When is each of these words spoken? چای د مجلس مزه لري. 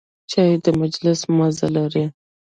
چای 0.31 0.51
د 0.63 0.65
مجلس 0.81 1.19
مزه 1.37 1.67
لري. 1.75 2.05